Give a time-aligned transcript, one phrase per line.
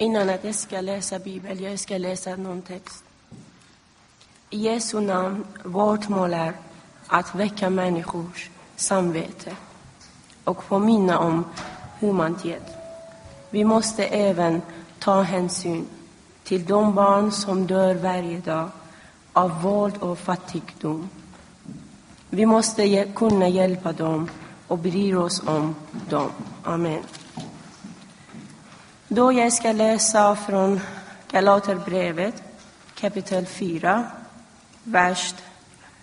[0.00, 3.04] Innan att jag ska läsa Bibeln, jag ska läsa någon text.
[4.50, 6.52] I Jesu namn, vårt mål är
[7.06, 9.56] att väcka människors samvete
[10.44, 11.44] och påminna om
[11.98, 12.62] humanitet.
[13.50, 14.62] Vi måste även
[14.98, 15.86] ta hänsyn
[16.44, 18.70] till de barn som dör varje dag
[19.32, 21.08] av våld och fattigdom.
[22.30, 24.30] Vi måste kunna hjälpa dem
[24.66, 25.74] och bry oss om
[26.08, 26.30] dem.
[26.64, 27.02] Amen.
[29.12, 30.80] Då jag ska läsa från
[31.30, 32.42] Galaterbrevet
[32.94, 34.06] kapitel 4,
[34.82, 35.34] vers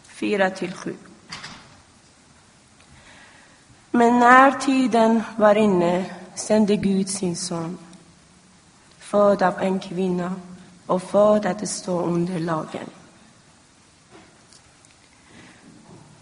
[0.10, 0.94] 4-7.
[3.92, 7.78] Men när tiden var inne sände Gud sin son,
[8.98, 10.36] född av en kvinna
[10.86, 12.90] och född att stå under lagen.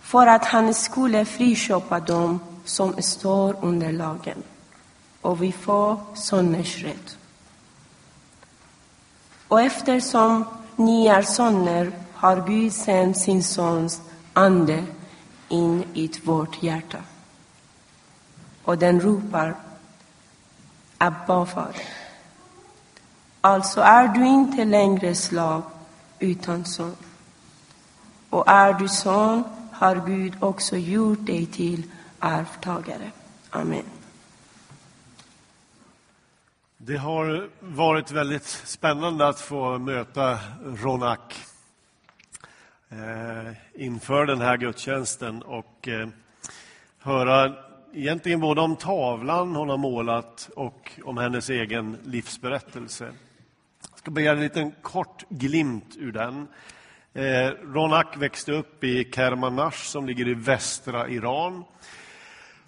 [0.02, 4.43] För att han skulle friköpa dem som står under lagen
[5.25, 7.17] och vi får soners rätt.
[9.48, 14.01] Och eftersom ni är söner har Gud sänt sin sons
[14.34, 14.84] ande
[15.49, 16.98] in i vårt hjärta.
[18.63, 19.55] Och den ropar
[20.98, 21.82] Abba, Fader.
[23.41, 25.63] Alltså är du inte längre slav
[26.20, 26.95] utan son.
[28.29, 31.84] Och är du son har Gud också gjort dig till
[32.20, 33.12] arvtagare.
[33.49, 33.95] Amen.
[36.88, 41.36] Det har varit väldigt spännande att få möta Ronak
[42.90, 46.08] eh, inför den här gudstjänsten och eh,
[47.00, 47.54] höra
[47.94, 53.06] egentligen både om tavlan hon har målat och om hennes egen livsberättelse.
[53.90, 56.48] Jag ska begära en liten kort glimt ur den.
[57.13, 61.63] Eh, Ronak växte upp i Kermanash som ligger i västra Iran.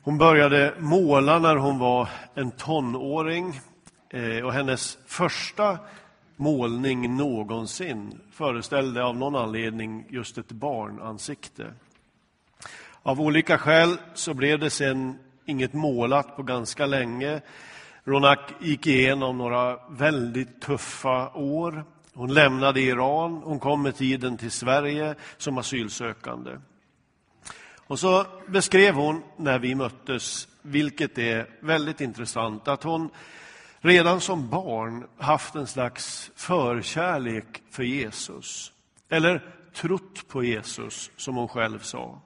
[0.02, 3.60] Hon började måla när hon var en tonåring
[4.10, 5.78] Eh, och hennes första
[6.36, 11.74] målning någonsin föreställde av någon anledning just ett barnansikte.
[13.04, 17.42] Av olika skäl så blev det sen inget målat på ganska länge.
[18.04, 21.86] Ronak gick igenom några väldigt tuffa år.
[22.14, 26.52] Hon lämnade Iran, hon kom med tiden till Sverige som asylsökande.
[27.88, 33.10] Och så beskrev hon när vi möttes, vilket är väldigt intressant, att hon
[33.80, 38.72] redan som barn haft en slags förkärlek för Jesus.
[39.10, 39.44] Eller
[39.74, 42.22] trott på Jesus, som hon själv sa.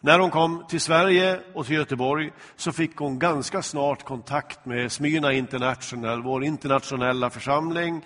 [0.00, 4.92] När hon kom till Sverige och till Göteborg så fick hon ganska snart kontakt med
[4.92, 8.04] Smyrna International, vår internationella församling.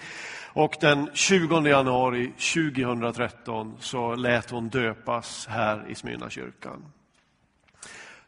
[0.52, 6.84] Och den 20 januari 2013 så lät hon döpas här i Smyrna kyrkan.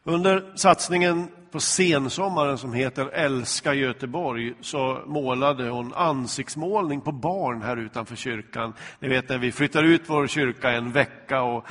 [0.03, 7.77] Under satsningen på sensommaren som heter Älska Göteborg så målade hon ansiktsmålning på barn här
[7.77, 8.73] utanför kyrkan.
[8.99, 11.65] Ni vet när vi flyttar ut vår kyrka en vecka och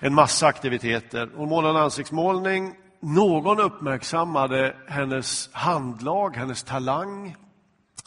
[0.00, 1.30] en massa aktiviteter.
[1.36, 2.74] Hon målade en ansiktsmålning.
[3.00, 7.36] Någon uppmärksammade hennes handlag, hennes talang.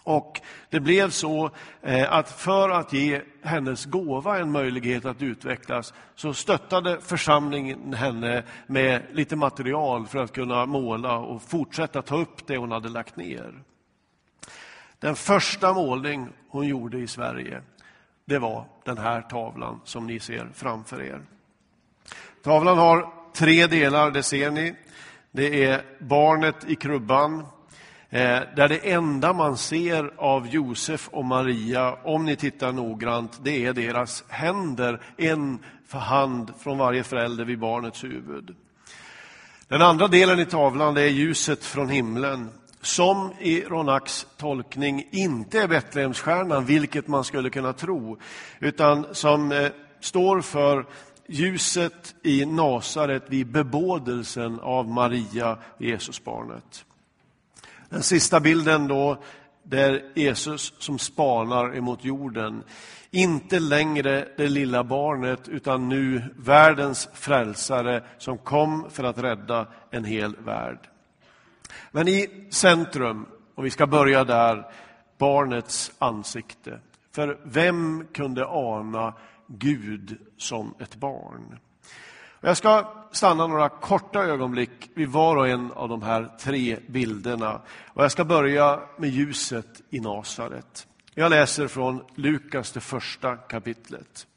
[0.08, 1.52] Och det blev så
[1.82, 8.44] eh, att för att ge hennes gåva en möjlighet att utvecklas så stöttade församlingen henne
[8.68, 13.16] med lite material för att kunna måla och fortsätta ta upp det hon hade lagt
[13.16, 13.54] ner.
[15.00, 17.62] Den första målning hon gjorde i Sverige,
[18.26, 21.22] det var den här tavlan som ni ser framför er.
[22.44, 24.76] Tavlan har tre delar, det ser ni.
[25.32, 27.46] Det är barnet i krubban,
[28.10, 33.66] Eh, där det enda man ser av Josef och Maria, om ni tittar noggrant, det
[33.66, 38.56] är deras händer, en för hand från varje förälder vid barnets huvud.
[39.68, 42.50] Den andra delen i tavlan det är ljuset från himlen,
[42.82, 48.18] som i Ronaks tolkning inte är Betlehemsstjärnan, vilket man skulle kunna tro,
[48.60, 49.68] utan som eh,
[50.00, 50.86] står för
[51.28, 56.86] ljuset i Nasaret vid bebådelsen av Maria, Jesusbarnet.
[57.90, 59.18] Den sista bilden då,
[59.64, 62.64] där Jesus som spanar emot jorden.
[63.12, 70.04] Inte längre det lilla barnet, utan nu världens frälsare som kom för att rädda en
[70.04, 70.80] hel värld.
[71.92, 73.26] Men i centrum,
[73.56, 74.66] och vi ska börja där,
[75.18, 76.80] barnets ansikte.
[77.12, 79.14] För vem kunde ana
[79.48, 81.60] Gud som ett barn?
[82.42, 87.62] Jag ska stanna några korta ögonblick vid var och en av de här tre bilderna.
[87.88, 90.88] Och jag ska börja med ljuset i Nasaret.
[91.14, 94.28] Jag läser från Lukas, det första kapitlet.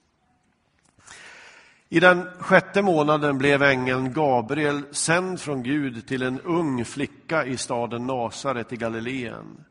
[1.89, 7.57] I den sjätte månaden blev ängeln Gabriel sänd från Gud till en ung flicka i
[7.57, 9.65] staden Nasaret i Galileen.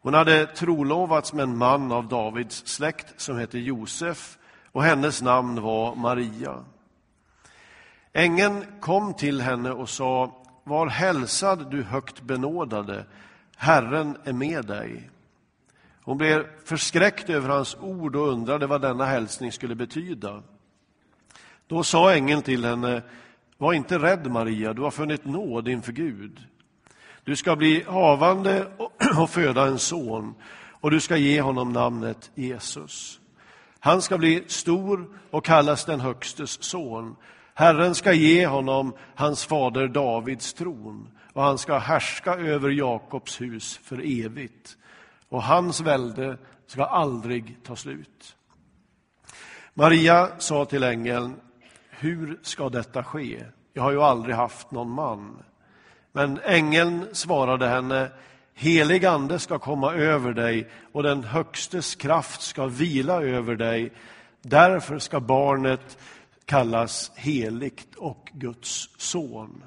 [0.00, 4.38] Hon hade trolovats med en man av Davids släkt som hette Josef
[4.72, 6.64] och hennes namn var Maria.
[8.12, 13.04] Ängeln kom till henne och sa, var hälsad du högt benådade,
[13.56, 15.10] Herren är med dig.
[16.02, 20.42] Hon blev förskräckt över hans ord och undrade vad denna hälsning skulle betyda.
[21.66, 23.02] Då sa ängeln till henne,
[23.58, 26.46] var inte rädd Maria, du har funnit nåd inför Gud.
[27.24, 30.34] Du ska bli havande och föda en son
[30.70, 33.20] och du ska ge honom namnet Jesus.
[33.80, 37.16] Han ska bli stor och kallas den Högstes son.
[37.54, 43.80] Herren ska ge honom hans fader Davids tron och han ska härska över Jakobs hus
[43.82, 44.76] för evigt
[45.28, 48.36] och hans välde ska aldrig ta slut.
[49.74, 51.36] Maria sa till ängeln,
[51.90, 53.44] hur ska detta ske?
[53.72, 55.42] Jag har ju aldrig haft någon man.
[56.12, 58.10] Men ängeln svarade henne,
[58.54, 63.92] helig ande ska komma över dig och den Högstes kraft ska vila över dig.
[64.42, 65.98] Därför ska barnet
[66.46, 69.64] kallas heligt och Guds son.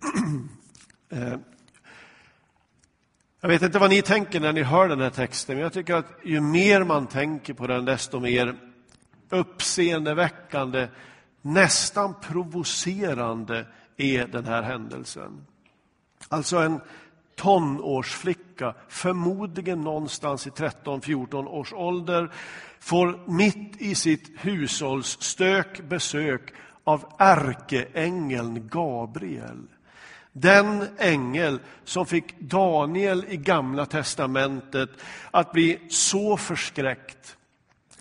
[1.10, 1.36] Eh,
[3.40, 5.94] jag vet inte vad ni tänker när ni hör den här texten, men jag tycker
[5.94, 8.56] att ju mer man tänker på den, desto mer
[9.30, 10.88] uppseendeväckande,
[11.42, 13.66] nästan provocerande
[13.96, 15.46] är den här händelsen.
[16.28, 16.80] Alltså en
[17.36, 22.30] tonårsflicka, förmodligen någonstans i 13-14 års ålder,
[22.80, 26.52] får mitt i sitt hushållsstök besök
[26.84, 29.66] av ärkeängeln Gabriel.
[30.32, 34.90] Den ängel som fick Daniel i Gamla testamentet
[35.30, 37.36] att bli så förskräckt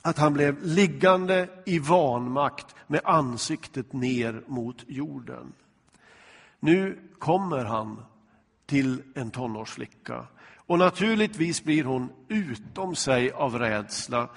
[0.02, 5.54] att han blev liggande i vanmakt med ansiktet ner mot jorden.
[6.60, 8.02] Nu kommer han
[8.66, 10.28] till en tonårsflicka
[10.68, 14.30] och naturligtvis blir hon utom sig av rädsla.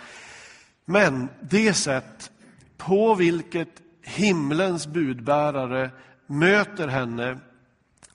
[0.85, 2.31] Men det sätt
[2.77, 5.91] på vilket himlens budbärare
[6.27, 7.39] möter henne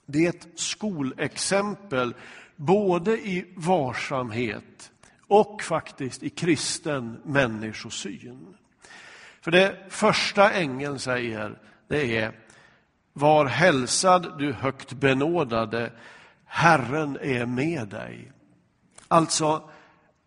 [0.06, 2.14] det är ett skolexempel
[2.56, 4.92] både i varsamhet
[5.26, 8.56] och faktiskt i kristen människosyn.
[9.40, 11.58] För det första ängeln säger,
[11.88, 12.32] det är
[13.16, 15.92] var hälsad du högt benådade,
[16.44, 18.32] Herren är med dig.
[19.08, 19.70] Alltså,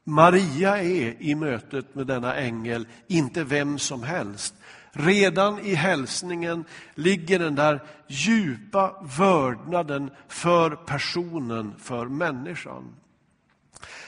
[0.04, 4.54] Maria är i mötet med denna ängel inte vem som helst.
[4.92, 12.96] Redan i hälsningen ligger den där djupa vördnaden för personen, för människan.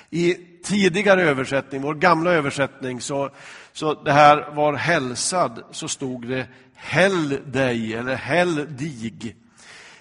[0.09, 0.33] I
[0.63, 3.29] tidigare översättning, vår gamla översättning, så,
[3.73, 6.47] så det här var hälsad, så stod det
[6.79, 9.35] häll dig eller häll dig.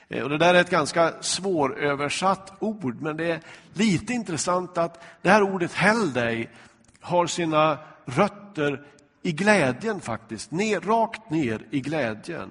[0.09, 3.41] Eh, och det där är ett ganska svåröversatt ord, men det är
[3.73, 6.51] lite intressant att det här ordet häll dig
[7.01, 8.83] har sina rötter
[9.23, 12.51] i glädjen faktiskt, ner, rakt ner i glädjen.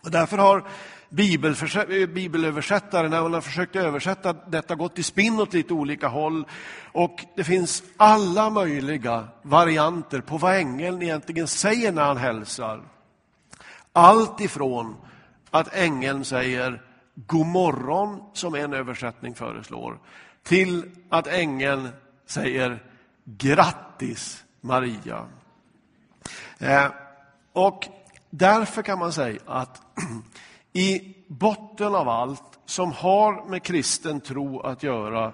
[0.00, 5.54] Och därför har eh, bibelöversättare, när man har försökt översätta detta, gått i spinn åt
[5.54, 6.44] lite olika håll.
[6.92, 12.97] Och det finns alla möjliga varianter på vad ängeln egentligen säger när han hälsar.
[13.98, 14.96] Allt ifrån
[15.50, 16.82] att ängeln säger
[17.14, 19.98] God morgon, som en översättning föreslår,
[20.42, 21.88] till att ängeln
[22.26, 22.82] säger
[23.24, 25.26] Grattis Maria.
[26.58, 26.86] Eh,
[27.52, 27.84] och
[28.30, 29.82] därför kan man säga att
[30.72, 35.32] i botten av allt som har med kristen tro att göra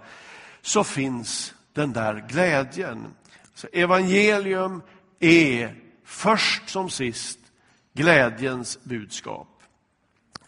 [0.62, 3.06] så finns den där glädjen.
[3.54, 4.82] Så evangelium
[5.20, 5.74] är
[6.04, 7.38] först som sist
[7.94, 9.48] glädjens budskap.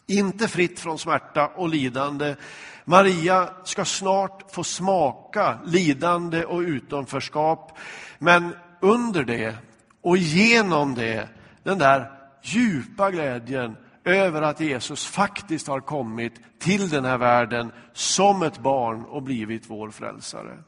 [0.07, 2.37] Inte fritt från smärta och lidande.
[2.85, 7.79] Maria ska snart få smaka lidande och utanförskap,
[8.19, 9.57] men under det
[10.03, 11.29] och genom det,
[11.63, 12.13] den där
[12.43, 19.05] djupa glädjen över att Jesus faktiskt har kommit till den här världen som ett barn
[19.05, 20.59] och blivit vår frälsare.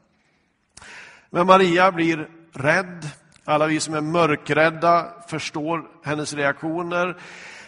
[1.31, 3.11] Men Maria blir rädd.
[3.49, 7.17] Alla vi som är mörkrädda förstår hennes reaktioner.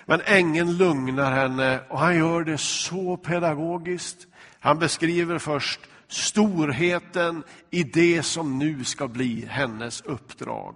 [0.05, 4.27] Men ängeln lugnar henne och han gör det så pedagogiskt.
[4.61, 10.75] Han beskriver först storheten i det som nu ska bli hennes uppdrag.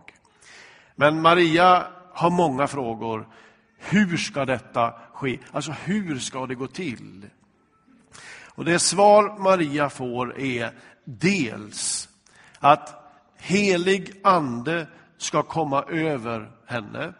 [0.96, 3.28] Men Maria har många frågor.
[3.78, 5.38] Hur ska detta ske?
[5.52, 7.26] Alltså hur ska det gå till?
[8.44, 10.70] Och det svar Maria får är
[11.04, 12.08] dels
[12.58, 13.03] att
[13.44, 14.86] helig ande
[15.18, 17.12] ska komma över henne.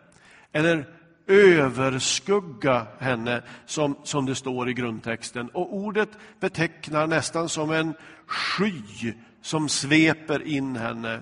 [0.52, 0.88] Eller
[1.26, 5.48] överskugga henne, som, som det står i grundtexten.
[5.48, 6.08] Och ordet
[6.40, 7.94] betecknar nästan som en
[8.26, 9.12] sky
[9.42, 11.20] som sveper in henne.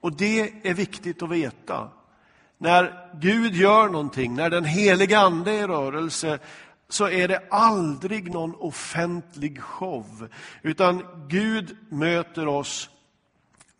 [0.00, 1.88] Och det är viktigt att veta.
[2.58, 6.38] När Gud gör någonting, när den heliga Ande är i rörelse,
[6.88, 10.28] så är det aldrig någon offentlig show,
[10.62, 12.90] utan Gud möter oss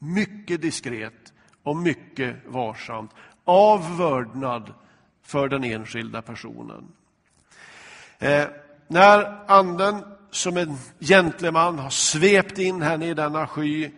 [0.04, 1.32] mycket diskret
[1.62, 3.10] och mycket varsamt,
[3.44, 4.74] av vördnad
[5.22, 6.88] för den enskilda personen.
[8.18, 8.46] Eh,
[8.88, 13.90] när anden som en gentleman har svept in henne i denna sky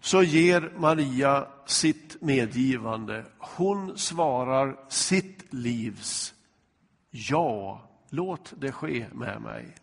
[0.00, 3.24] så ger Maria sitt medgivande.
[3.38, 6.34] Hon svarar sitt livs
[7.10, 9.74] ja, låt det ske med mig.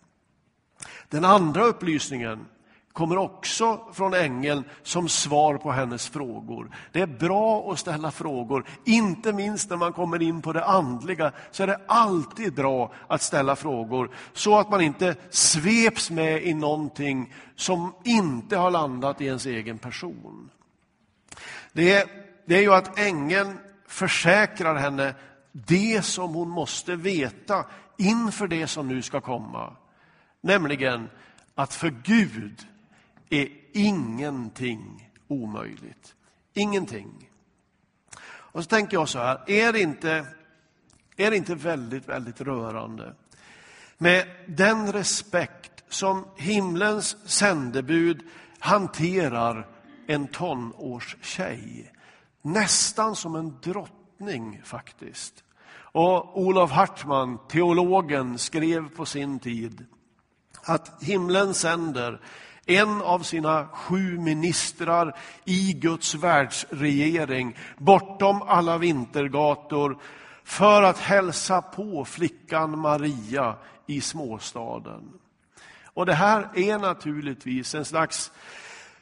[1.10, 2.46] Den andra upplysningen
[2.94, 6.72] kommer också från ängeln som svar på hennes frågor.
[6.92, 11.32] Det är bra att ställa frågor, inte minst när man kommer in på det andliga,
[11.52, 16.54] så är det alltid bra att ställa frågor, så att man inte sveps med i
[16.54, 20.50] någonting som inte har landat i ens egen person.
[21.74, 22.08] Det är,
[22.46, 23.58] det är ju att ängeln
[23.88, 25.14] försäkrar henne
[25.52, 27.66] det som hon måste veta
[27.98, 29.76] inför det som nu ska komma.
[30.42, 31.10] Nämligen
[31.56, 32.68] att för Gud
[33.32, 36.16] är ingenting omöjligt.
[36.54, 37.30] Ingenting.
[38.24, 40.26] Och så tänker jag så här, är det inte,
[41.16, 43.14] är det inte väldigt, väldigt rörande
[43.98, 48.24] med den respekt som himlens sändebud
[48.60, 49.68] hanterar
[50.08, 51.92] en tonårstjej.
[52.42, 55.44] Nästan som en drottning faktiskt.
[55.74, 59.86] Och Olof Hartman, teologen, skrev på sin tid
[60.64, 62.22] att himlen sänder
[62.76, 69.98] en av sina sju ministrar i Guds världsregering bortom alla vintergator
[70.44, 73.56] för att hälsa på flickan Maria
[73.88, 75.10] i småstaden.
[75.94, 78.32] Och det här är naturligtvis en slags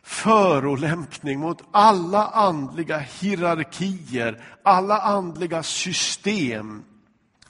[0.03, 6.83] förolämpning mot alla andliga hierarkier, alla andliga system.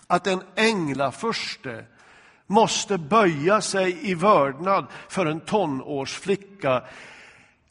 [0.07, 1.85] Att en änglaförste
[2.49, 6.83] måste böja sig i vördnad för en tonårsflicka.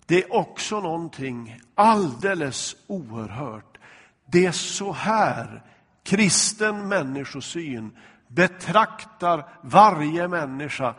[0.06, 3.78] Det är också någonting alldeles oerhört.
[4.26, 5.62] Det är så här
[6.02, 7.97] kristen människosyn
[8.28, 10.94] betraktar varje människa,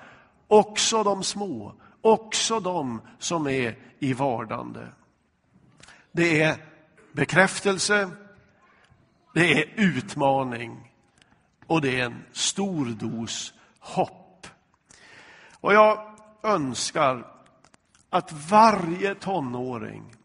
[0.47, 4.87] också de små, också de som är i vardande.
[6.11, 6.55] Det är
[7.11, 8.09] bekräftelse,
[9.33, 10.93] det är utmaning
[11.67, 14.47] och det är en stor dos hopp.
[15.53, 17.25] Och jag önskar
[18.09, 20.15] att varje tonåring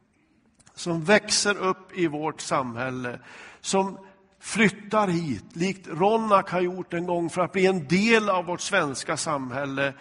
[0.75, 3.18] som växer upp i vårt samhälle,
[3.61, 3.99] som
[4.40, 8.61] flyttar hit, likt Ronak har gjort en gång för att bli en del av vårt
[8.61, 9.92] svenska samhälle.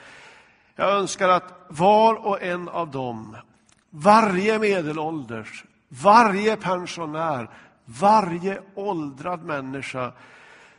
[0.76, 3.38] Jag önskar att var och en av dem,
[3.90, 7.50] varje medelålders, varje pensionär,
[7.86, 10.12] varje åldrad människa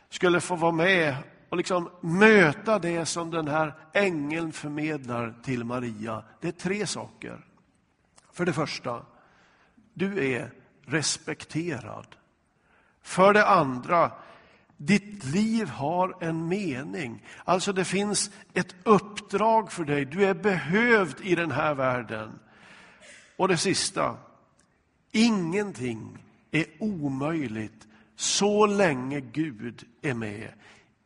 [0.09, 1.15] skulle få vara med
[1.49, 6.23] och liksom möta det som den här ängeln förmedlar till Maria.
[6.41, 7.45] Det är tre saker.
[8.33, 9.05] För det första,
[9.93, 10.51] du är
[10.85, 12.07] respekterad.
[13.01, 14.11] För det andra,
[14.77, 17.23] ditt liv har en mening.
[17.43, 20.05] Alltså det finns ett uppdrag för dig.
[20.05, 22.39] Du är behövd i den här världen.
[23.37, 24.17] Och det sista,
[25.11, 26.17] ingenting
[26.51, 30.49] är omöjligt så länge Gud är med.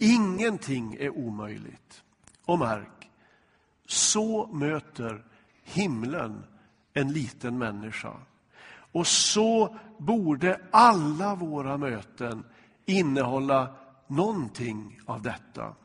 [0.01, 2.03] Ingenting är omöjligt.
[2.45, 3.09] Och märk,
[3.87, 5.25] så möter
[5.63, 6.43] himlen
[6.93, 8.13] en liten människa.
[8.91, 12.43] Och så borde alla våra möten
[12.85, 13.75] innehålla
[14.07, 15.75] någonting av detta.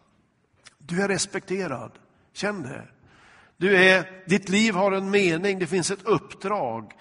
[0.79, 1.93] Du är respekterad,
[2.33, 2.89] känn det.
[3.57, 6.93] Du är, ditt liv har en mening, det finns ett uppdrag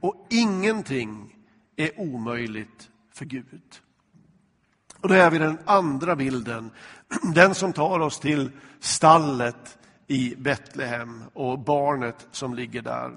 [0.00, 1.36] och ingenting
[1.76, 3.80] är omöjligt för Gud.
[5.02, 6.70] Och då är vi den andra bilden,
[7.34, 13.10] den som tar oss till stallet i Betlehem och barnet som ligger där.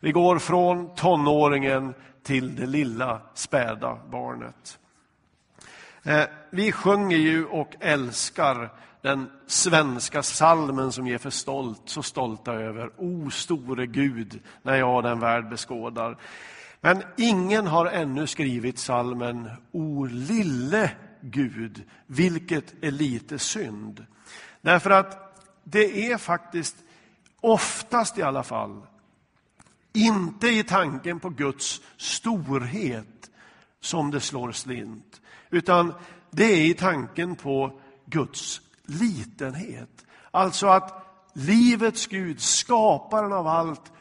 [0.00, 4.78] Vi går från tonåringen till det lilla späda barnet.
[6.02, 8.70] Eh, vi sjunger ju och älskar
[9.02, 12.90] den svenska salmen som är för stolt, så stolta över.
[12.96, 16.16] O store Gud, när jag den värld beskådar.
[16.80, 20.90] Men ingen har ännu skrivit salmen O lille
[21.22, 24.06] Gud, vilket är lite synd.
[24.60, 26.76] Därför att det är faktiskt,
[27.40, 28.82] oftast i alla fall,
[29.92, 33.30] inte i tanken på Guds storhet
[33.80, 35.20] som det slår slint.
[35.50, 35.94] Utan
[36.30, 40.06] det är i tanken på Guds litenhet.
[40.30, 43.92] Alltså att livets Gud, skaparen av allt,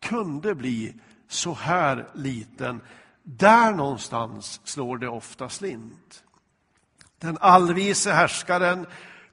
[0.00, 0.94] kunde bli
[1.28, 2.80] så här liten.
[3.22, 6.24] Där någonstans slår det ofta slint.
[7.18, 8.86] Den allvise härskaren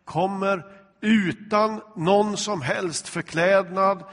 [0.06, 0.66] kommer
[1.02, 4.04] utan någon som helst förklädnad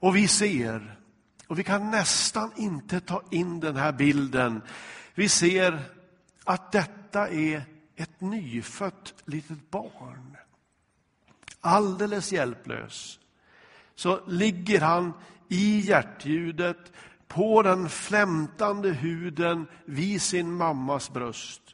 [0.00, 0.98] och vi ser,
[1.46, 4.62] och vi kan nästan inte ta in den här bilden,
[5.14, 5.82] vi ser
[6.44, 7.62] att detta är
[7.96, 10.36] ett nyfött litet barn.
[11.60, 13.18] Alldeles hjälplös.
[13.94, 15.12] Så ligger han
[15.48, 16.92] i hjärtljudet
[17.28, 21.73] på den flämtande huden vid sin mammas bröst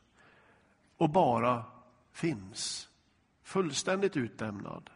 [1.00, 1.64] och bara
[2.12, 2.88] finns.
[3.44, 4.90] Fullständigt utlämnad.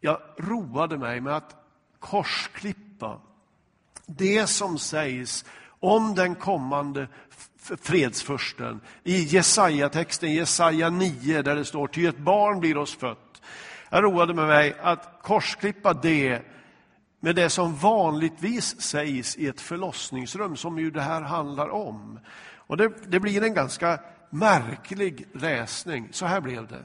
[0.00, 1.56] Jag roade mig med att
[1.98, 3.20] korsklippa
[4.06, 5.44] det som sägs
[5.80, 7.08] om den kommande
[7.58, 13.42] fredsfursten i Jesaja-texten, Jesaja 9, där det står ty ett barn blir oss fött.
[13.88, 16.42] Jag roade med mig att korsklippa det
[17.20, 22.20] med det som vanligtvis sägs i ett förlossningsrum, som ju det här handlar om.
[22.56, 26.08] Och det, det blir en ganska märklig läsning.
[26.12, 26.84] Så här blev det.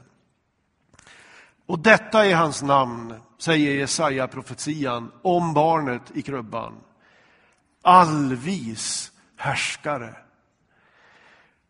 [1.66, 6.74] Och detta är hans namn, säger Jesaja profetian om barnet i krubban.
[7.82, 10.16] Allvis härskare.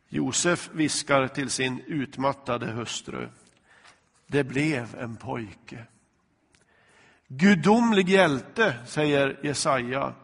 [0.09, 3.29] Josef viskar till sin utmattade hustru.
[4.27, 5.85] Det blev en pojke.
[7.29, 10.15] Gudomlig hjälte, säger Jesaja.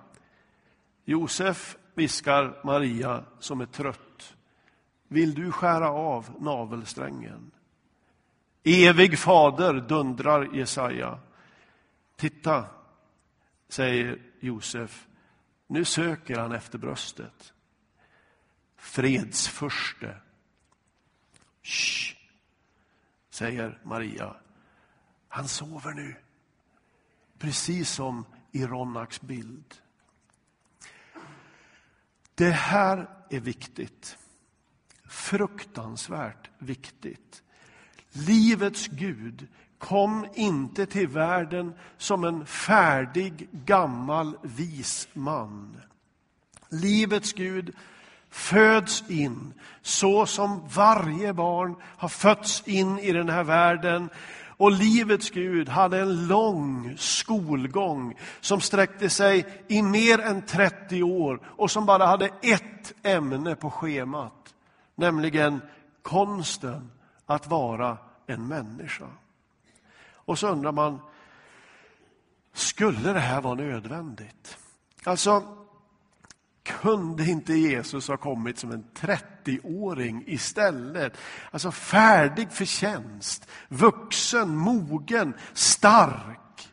[1.05, 4.12] Josef viskar Maria som är trött.
[5.13, 7.51] Vill du skära av navelsträngen?
[8.65, 11.21] Evig fader, dundrar Jesaja.
[12.17, 12.67] Titta,
[13.69, 15.07] säger Josef.
[15.67, 17.53] Nu söker han efter bröstet.
[18.77, 20.17] Fredsförste.
[21.63, 22.17] Shh,
[23.31, 24.37] säger Maria.
[25.29, 26.17] Han sover nu.
[27.39, 29.75] Precis som i Ronaks bild.
[32.35, 34.19] Det här är viktigt.
[35.13, 37.43] Fruktansvärt viktigt.
[38.13, 39.47] Livets Gud
[39.79, 45.81] kom inte till världen som en färdig, gammal, vis man.
[46.69, 47.75] Livets Gud
[48.31, 54.11] föds in så som varje barn har fötts in i den här världen.
[54.57, 61.41] Och livets Gud hade en lång skolgång som sträckte sig i mer än 30 år
[61.45, 64.42] och som bara hade ett ämne på schemat,
[64.95, 65.61] nämligen
[66.03, 66.91] konsten
[67.27, 69.09] att vara en människa.
[70.15, 71.01] Och så undrar man,
[72.53, 74.59] skulle det här vara nödvändigt?
[75.05, 75.57] Alltså,
[76.63, 81.17] kunde inte Jesus ha kommit som en 30-åring istället?
[81.51, 86.69] Alltså färdig för tjänst, vuxen, mogen, stark.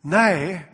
[0.00, 0.72] Nej,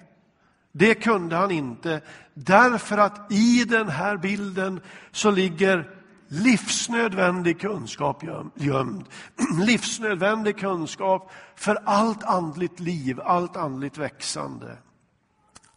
[0.72, 2.00] det kunde han inte,
[2.34, 4.80] därför att i den här bilden
[5.10, 5.90] så ligger
[6.28, 8.22] livsnödvändig kunskap
[8.54, 9.04] gömd.
[9.66, 14.76] Livsnödvändig kunskap för allt andligt liv, allt andligt växande.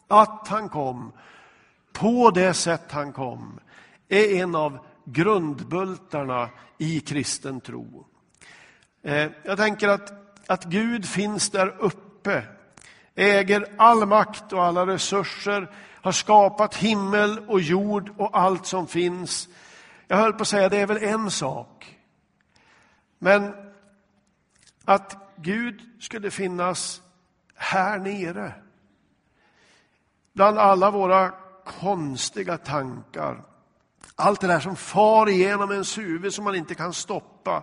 [0.08, 1.12] Att han kom
[1.92, 3.60] på det sätt han kom
[4.08, 8.06] är en av grundbultarna i kristen tro.
[9.02, 10.12] Eh, jag tänker att,
[10.46, 12.42] att Gud finns där uppe,
[13.16, 15.70] äger all makt och alla resurser,
[16.02, 19.48] har skapat himmel och jord och allt som finns.
[20.08, 21.98] Jag höll på att säga, det är väl en sak.
[23.18, 23.54] Men
[24.84, 27.02] att Gud skulle finnas
[27.54, 28.52] här nere,
[30.32, 31.32] bland alla våra
[31.64, 33.42] konstiga tankar.
[34.16, 37.62] Allt det där som far igenom ens huvud som man inte kan stoppa.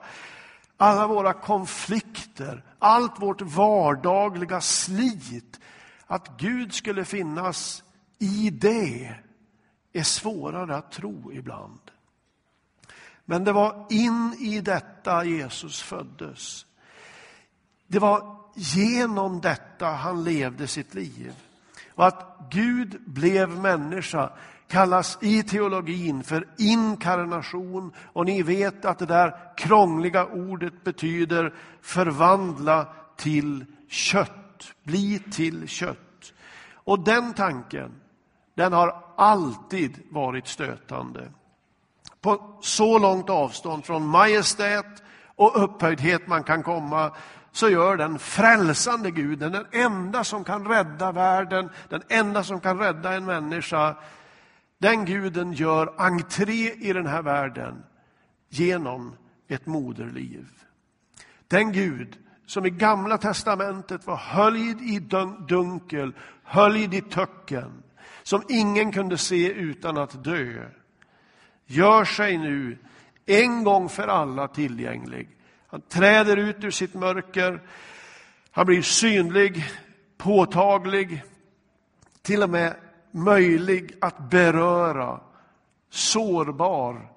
[0.77, 5.59] Alla våra konflikter, allt vårt vardagliga slit.
[6.07, 7.83] Att Gud skulle finnas
[8.19, 9.15] i det
[9.93, 11.79] är svårare att tro ibland.
[13.25, 16.65] Men det var in i detta Jesus föddes.
[17.87, 21.33] Det var genom detta han levde sitt liv.
[21.89, 24.31] Och att Gud blev människa
[24.73, 27.93] kallas i teologin för inkarnation.
[28.13, 36.33] Och ni vet att det där krångliga ordet betyder förvandla till kött, bli till kött.
[36.73, 37.91] Och den tanken,
[38.55, 41.31] den har alltid varit stötande.
[42.21, 45.03] På så långt avstånd från majestät
[45.35, 47.11] och upphöjdhet man kan komma
[47.51, 52.79] så gör den frälsande guden, den enda som kan rädda världen, den enda som kan
[52.79, 53.95] rädda en människa,
[54.83, 57.83] den guden gör entré i den här världen
[58.49, 59.15] genom
[59.47, 60.47] ett moderliv.
[61.47, 64.99] Den Gud som i Gamla testamentet var höljd i
[65.47, 67.83] dunkel, höljd i töcken,
[68.23, 70.69] som ingen kunde se utan att dö,
[71.65, 72.77] gör sig nu
[73.25, 75.29] en gång för alla tillgänglig.
[75.67, 77.61] Han träder ut ur sitt mörker,
[78.51, 79.65] han blir synlig,
[80.17, 81.23] påtaglig,
[82.21, 82.75] till och med
[83.13, 85.19] möjlig att beröra,
[85.89, 87.11] sårbar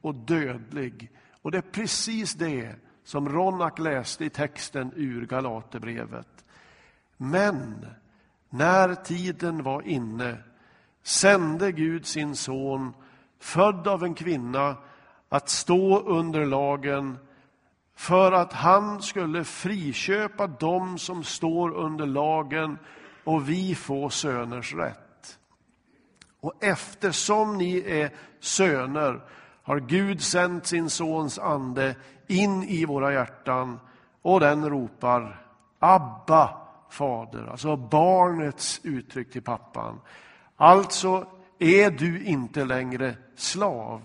[0.00, 1.10] och dödlig.
[1.42, 6.44] Och det är precis det som Ronak läste i texten ur Galaterbrevet.
[7.16, 7.86] Men
[8.50, 10.36] när tiden var inne
[11.02, 12.94] sände Gud sin son,
[13.38, 14.76] född av en kvinna,
[15.28, 17.18] att stå under lagen
[17.94, 22.78] för att han skulle friköpa dem som står under lagen
[23.24, 25.01] och vi få söners rätt.
[26.42, 29.20] Och eftersom ni är söner
[29.62, 33.80] har Gud sänt sin sons ande in i våra hjärtan
[34.22, 35.46] och den ropar
[35.78, 36.56] Abba,
[36.90, 40.00] fader, alltså barnets uttryck till pappan.
[40.56, 41.26] Alltså
[41.58, 44.02] är du inte längre slav,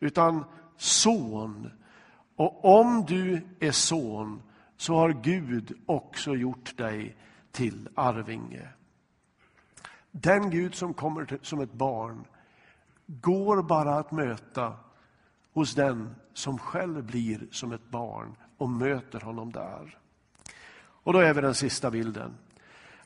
[0.00, 0.44] utan
[0.76, 1.70] son.
[2.36, 4.42] Och om du är son
[4.76, 7.16] så har Gud också gjort dig
[7.52, 8.68] till arvinge.
[10.20, 12.24] Den Gud som kommer till, som ett barn
[13.06, 14.76] går bara att möta
[15.52, 19.98] hos den som själv blir som ett barn och möter honom där.
[20.78, 22.34] Och då är vi den sista bilden.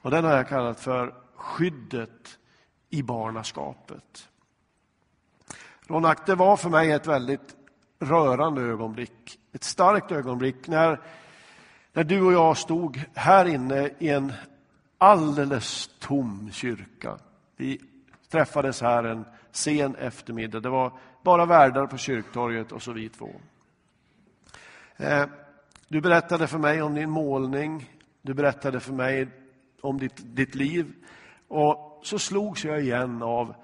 [0.01, 2.39] Och den har jag kallat för skyddet
[2.91, 4.29] i barnaskapet.
[5.87, 7.57] Ronak, det var för mig ett väldigt
[7.99, 11.01] rörande ögonblick, ett starkt ögonblick när,
[11.93, 14.33] när du och jag stod här inne i en
[15.03, 17.19] alldeles tom kyrka.
[17.57, 17.81] Vi
[18.31, 20.61] träffades här en sen eftermiddag.
[20.61, 23.31] Det var bara värdar på kyrktorget och så vi två.
[24.97, 25.25] Eh,
[25.89, 27.91] du berättade för mig om din målning.
[28.23, 29.29] Du berättade för mig
[29.81, 30.93] om ditt, ditt liv.
[31.49, 33.55] Och så slogs jag igen av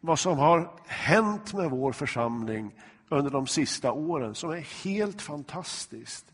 [0.00, 2.74] vad som har hänt med vår församling
[3.08, 6.32] under de sista åren, som är helt fantastiskt.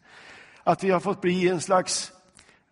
[0.63, 2.13] Att vi har fått bli en slags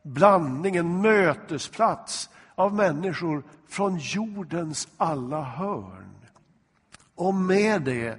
[0.04, 6.16] blandning, en mötesplats av människor från jordens alla hörn.
[7.14, 8.18] Och med det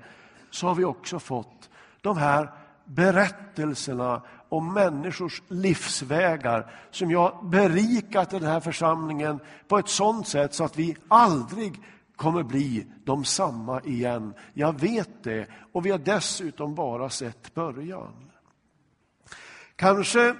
[0.49, 1.69] så har vi också fått
[2.01, 2.51] de här
[2.85, 10.63] berättelserna om människors livsvägar som jag berikat den här församlingen på ett sådant sätt så
[10.63, 11.81] att vi aldrig
[12.15, 14.33] kommer bli de samma igen.
[14.53, 18.31] Jag vet det och vi har dessutom bara sett början.
[19.75, 20.35] Kanske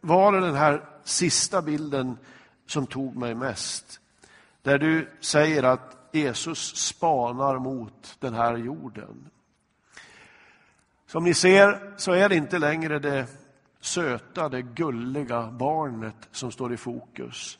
[0.00, 2.18] var det den här sista bilden
[2.66, 4.00] som tog mig mest.
[4.62, 9.30] Där du säger att Jesus spanar mot den här jorden.
[11.06, 13.26] Som ni ser så är det inte längre det
[13.80, 17.58] söta, det gulliga barnet som står i fokus.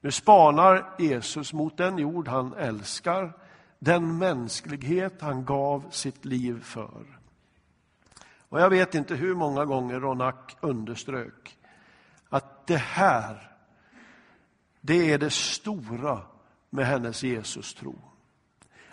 [0.00, 3.32] Nu spanar Jesus mot den jord han älskar,
[3.78, 7.20] den mänsklighet han gav sitt liv för.
[8.48, 11.57] Och jag vet inte hur många gånger Ronak underströk
[12.28, 13.56] att det här,
[14.80, 16.20] det är det stora
[16.70, 17.98] med hennes Jesus-tro.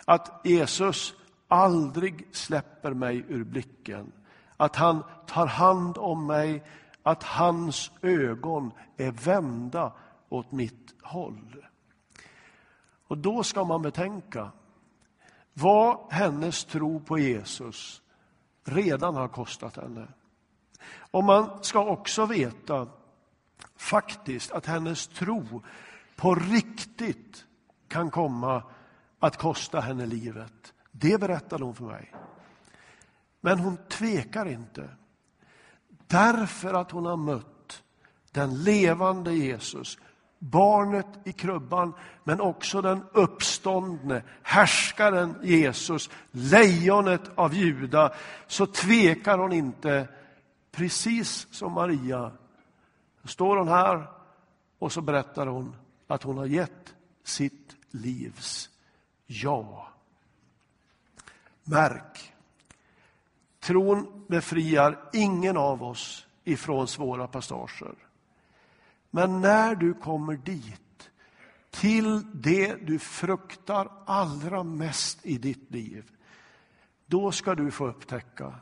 [0.04, 1.14] Att Jesus
[1.48, 4.12] aldrig släpper mig ur blicken.
[4.56, 6.64] Att han tar hand om mig,
[7.02, 9.92] att hans ögon är vända
[10.28, 11.66] åt mitt håll.
[13.08, 14.50] Och då ska man betänka
[15.52, 18.02] vad hennes tro på Jesus
[18.64, 20.08] redan har kostat henne.
[21.10, 22.88] Och man ska också veta
[23.76, 25.62] faktiskt att hennes tro
[26.16, 27.44] på riktigt
[27.88, 28.62] kan komma
[29.18, 30.74] att kosta henne livet.
[30.92, 32.12] Det berättade hon för mig.
[33.40, 34.88] Men hon tvekar inte.
[36.06, 37.82] Därför att hon har mött
[38.30, 39.98] den levande Jesus,
[40.38, 41.92] barnet i krubban,
[42.24, 48.12] men också den uppståndne, härskaren Jesus, lejonet av Juda,
[48.46, 50.08] så tvekar hon inte,
[50.72, 52.32] precis som Maria.
[53.26, 54.06] Då står hon här
[54.78, 58.70] och så berättar hon att hon har gett sitt livs
[59.26, 59.88] ja.
[61.64, 62.34] Märk,
[63.60, 67.94] tron befriar ingen av oss ifrån svåra passager.
[69.10, 71.10] Men när du kommer dit,
[71.70, 76.10] till det du fruktar allra mest i ditt liv,
[77.06, 78.54] då ska du få upptäcka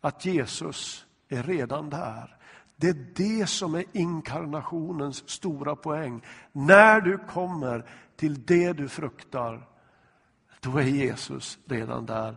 [0.00, 2.36] att Jesus är redan där.
[2.82, 6.22] Det är det som är inkarnationens stora poäng.
[6.52, 9.68] När du kommer till det du fruktar,
[10.60, 12.36] då är Jesus redan där.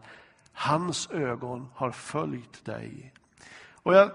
[0.52, 3.14] Hans ögon har följt dig.
[3.72, 4.12] Och jag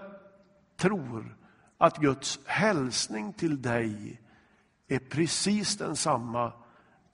[0.77, 1.37] tror
[1.77, 4.21] att Guds hälsning till dig
[4.87, 6.53] är precis densamma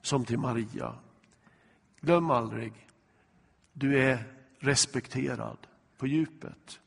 [0.01, 0.95] som till Maria.
[2.01, 2.87] Glöm aldrig,
[3.73, 4.23] du är
[4.59, 5.57] respekterad
[5.97, 6.79] på djupet.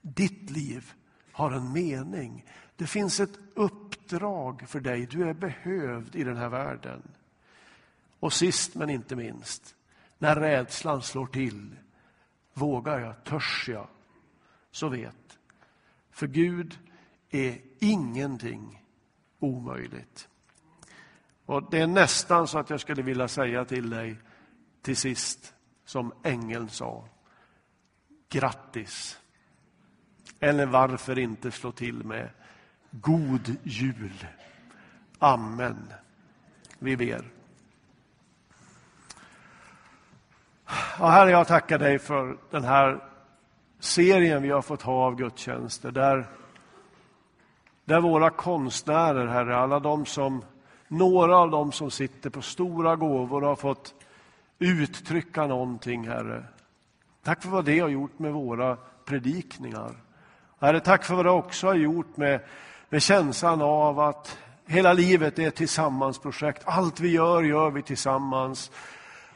[0.00, 0.94] Ditt liv
[1.38, 2.44] har en mening.
[2.76, 5.06] Det finns ett uppdrag för dig.
[5.06, 7.02] Du är behövd i den här världen.
[8.20, 9.76] Och sist men inte minst,
[10.18, 11.76] när rädslan slår till,
[12.54, 13.88] vågar jag, törs jag,
[14.70, 15.38] så vet.
[16.10, 16.78] För Gud
[17.30, 18.84] är ingenting
[19.38, 20.28] omöjligt.
[21.46, 24.16] Och Det är nästan så att jag skulle vilja säga till dig
[24.82, 27.08] till sist, som ängeln sa,
[28.28, 29.18] grattis.
[30.40, 32.28] Eller varför inte slå till med
[32.90, 34.26] God jul.
[35.18, 35.92] Amen.
[36.78, 37.24] Vi ber.
[40.98, 43.04] Ja, herre, jag tackar dig för den här
[43.78, 46.26] serien vi har fått ha av gudstjänster där,
[47.84, 50.44] där våra konstnärer, Herre, alla de som,
[50.88, 53.94] några av dem som sitter på stora gåvor har fått
[54.58, 56.44] uttrycka någonting, Herre.
[57.22, 59.94] Tack för vad det har gjort med våra predikningar.
[60.60, 62.40] Herre, tack för vad du också har gjort med,
[62.88, 66.62] med känslan av att hela livet är ett tillsammansprojekt.
[66.64, 68.70] Allt vi gör, gör vi tillsammans.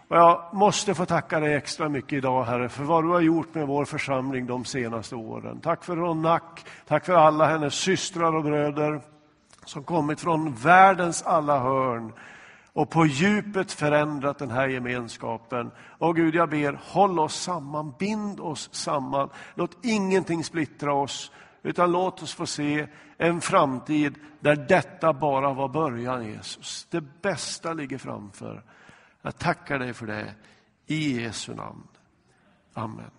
[0.08, 3.54] Och jag måste få tacka dig extra mycket idag, Herre, för vad du har gjort
[3.54, 5.60] med vår församling de senaste åren.
[5.60, 9.00] Tack för Ronak, tack för alla hennes systrar och bröder
[9.64, 12.12] som kommit från världens alla hörn
[12.72, 15.70] och på djupet förändrat den här gemenskapen.
[15.98, 19.28] Och Gud, jag ber, håll oss samman, bind oss samman.
[19.54, 21.32] Låt ingenting splittra oss,
[21.62, 26.86] utan låt oss få se en framtid där detta bara var början, Jesus.
[26.90, 28.62] Det bästa ligger framför.
[29.22, 30.34] Jag tackar dig för det,
[30.86, 31.88] i Jesu namn.
[32.74, 33.10] Amen.